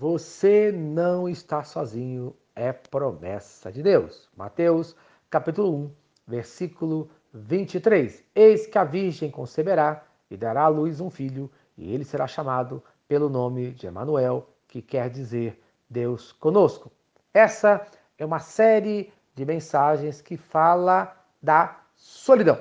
[0.00, 4.30] Você não está sozinho, é promessa de Deus.
[4.34, 4.96] Mateus,
[5.28, 5.90] capítulo 1,
[6.26, 8.24] versículo 23.
[8.34, 12.82] Eis que a virgem conceberá e dará à luz um filho, e ele será chamado
[13.06, 16.90] pelo nome de Emanuel, que quer dizer Deus conosco.
[17.34, 17.86] Essa
[18.16, 22.58] é uma série de mensagens que fala da solidão.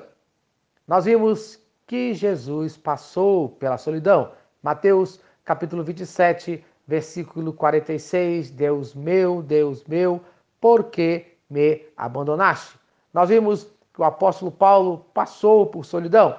[0.86, 4.34] Nós vimos que Jesus passou pela solidão.
[4.62, 10.20] Mateus capítulo 27, versículo 46, Deus meu, Deus meu,
[10.60, 12.80] por que me abandonaste?
[13.14, 16.36] Nós vimos que o apóstolo Paulo passou por solidão.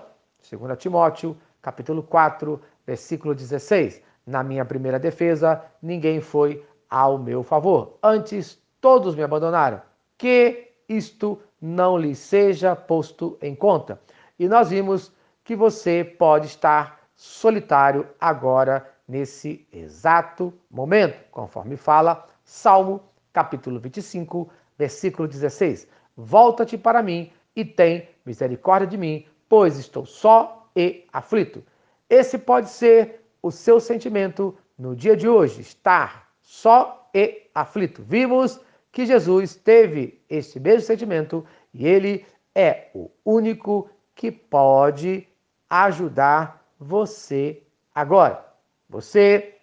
[0.51, 4.03] 2 Timóteo, capítulo 4, versículo 16.
[4.27, 7.97] Na minha primeira defesa, ninguém foi ao meu favor.
[8.03, 9.81] Antes, todos me abandonaram.
[10.19, 14.01] Que isto não lhe seja posto em conta.
[14.37, 15.13] E nós vimos
[15.45, 23.03] que você pode estar solitário agora, nesse exato momento, conforme fala Salmo,
[23.33, 25.89] capítulo 25, versículo 16.
[26.17, 31.65] Volta-te para mim e tem misericórdia de mim, pois estou só e aflito.
[32.09, 38.05] Esse pode ser o seu sentimento no dia de hoje, estar só e aflito.
[38.05, 38.61] Vimos
[38.93, 42.25] que Jesus teve este mesmo sentimento e ele
[42.55, 45.27] é o único que pode
[45.69, 47.61] ajudar você
[47.93, 48.50] agora.
[48.91, 49.55] Você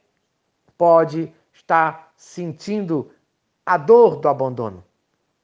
[0.77, 3.11] pode estar sentindo
[3.65, 4.81] a dor do abandono.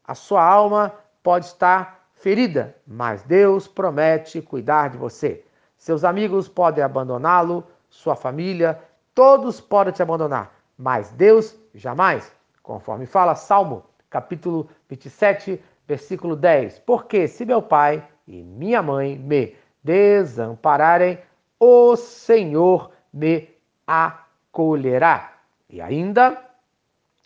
[0.06, 5.44] A sua alma pode estar ferida, mas Deus promete cuidar de você.
[5.76, 8.82] Seus amigos podem abandoná-lo, sua família,
[9.14, 16.80] todos podem te abandonar, mas Deus jamais, conforme fala Salmo, capítulo 27, versículo 10.
[16.80, 21.20] Porque se meu pai e minha mãe me desampararem,
[21.60, 23.53] o Senhor me
[23.88, 25.34] acolherá.
[25.70, 26.44] E ainda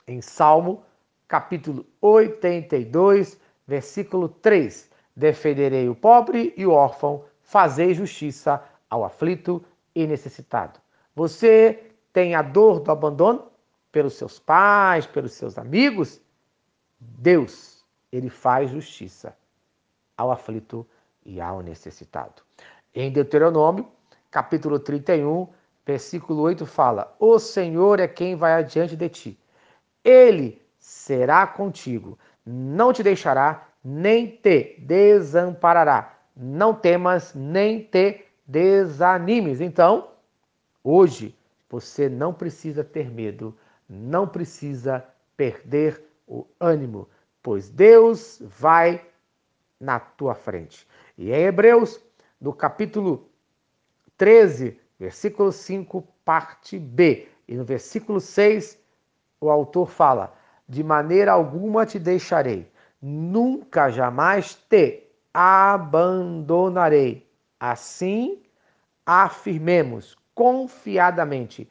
[0.07, 0.83] em Salmo,
[1.27, 9.63] capítulo 82, versículo 3: Defenderei o pobre e o órfão, fazei justiça ao aflito
[9.93, 10.79] e necessitado.
[11.15, 13.47] Você tem a dor do abandono
[13.91, 16.21] pelos seus pais, pelos seus amigos?
[16.99, 19.35] Deus, ele faz justiça
[20.15, 20.87] ao aflito
[21.25, 22.41] e ao necessitado.
[22.93, 23.87] Em Deuteronômio,
[24.31, 25.47] capítulo 31,
[25.87, 29.39] versículo 8 fala: O Senhor é quem vai adiante de ti.
[30.03, 36.13] Ele será contigo, não te deixará, nem te desamparará.
[36.35, 39.61] Não temas, nem te desanimes.
[39.61, 40.09] Então,
[40.83, 41.35] hoje,
[41.69, 43.57] você não precisa ter medo,
[43.89, 45.03] não precisa
[45.35, 47.07] perder o ânimo,
[47.41, 49.03] pois Deus vai
[49.79, 50.85] na tua frente.
[51.17, 51.99] E em Hebreus,
[52.39, 53.29] no capítulo
[54.17, 57.27] 13, versículo 5, parte B.
[57.47, 58.79] E no versículo 6,
[59.39, 60.33] o autor fala:
[60.67, 62.69] De maneira alguma te deixarei,
[63.01, 65.03] nunca jamais te
[65.33, 67.27] abandonarei.
[67.59, 68.43] Assim,
[69.05, 71.69] afirmemos confiadamente: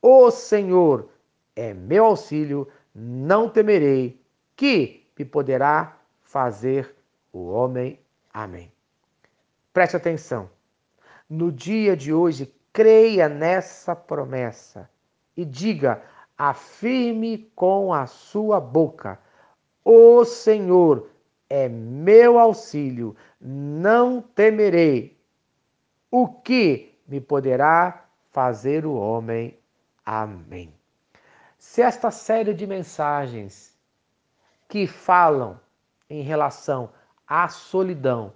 [0.00, 1.08] O Senhor
[1.54, 4.20] é meu auxílio, não temerei,
[4.54, 6.94] que me poderá fazer
[7.32, 7.98] o homem.
[8.32, 8.70] Amém.
[9.72, 10.50] Preste atenção.
[11.28, 14.90] No dia de hoje, creia nessa promessa
[15.34, 16.02] e diga,
[16.36, 19.18] afirme com a sua boca:
[19.82, 21.08] O Senhor
[21.48, 25.18] é meu auxílio, não temerei.
[26.10, 29.58] O que me poderá fazer o homem?
[30.04, 30.70] Amém.
[31.58, 33.74] Se esta série de mensagens
[34.68, 35.58] que falam
[36.10, 36.90] em relação
[37.26, 38.34] à solidão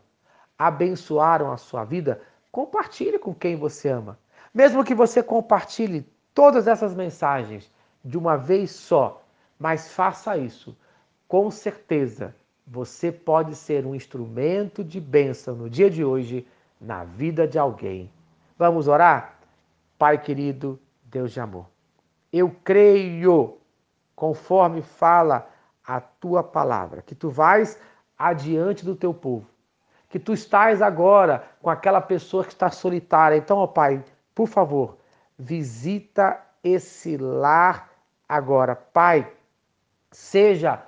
[0.58, 4.18] abençoaram a sua vida, compartilhe com quem você ama.
[4.52, 7.70] Mesmo que você compartilhe todas essas mensagens
[8.04, 9.22] de uma vez só,
[9.58, 10.76] mas faça isso.
[11.28, 12.34] Com certeza,
[12.66, 16.46] você pode ser um instrumento de bênção no dia de hoje
[16.80, 18.10] na vida de alguém.
[18.58, 19.38] Vamos orar?
[19.98, 21.66] Pai querido, Deus de amor.
[22.32, 23.58] Eu creio,
[24.16, 25.48] conforme fala
[25.84, 27.78] a tua palavra, que tu vais
[28.16, 29.46] adiante do teu povo,
[30.08, 33.36] que tu estás agora com aquela pessoa que está solitária.
[33.36, 34.02] Então, ó Pai,
[34.34, 34.98] por favor,
[35.38, 37.90] visita esse lar
[38.28, 38.76] agora.
[38.76, 39.32] Pai,
[40.10, 40.82] seja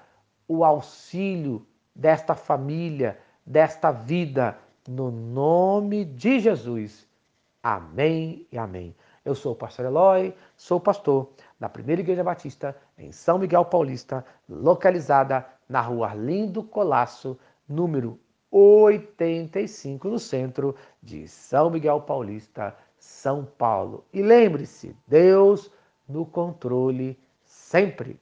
[0.47, 7.07] o auxílio desta família, desta vida, no nome de Jesus.
[7.63, 8.95] Amém e amém.
[9.25, 14.25] Eu sou o pastor Eloy, sou pastor da Primeira Igreja Batista em São Miguel Paulista,
[14.49, 17.39] localizada na rua Arlindo Colasso,
[17.69, 18.19] número
[18.51, 24.05] 85, no centro de São Miguel Paulista, São Paulo.
[24.13, 25.73] E lembre-se, Deus
[26.09, 28.22] no controle sempre.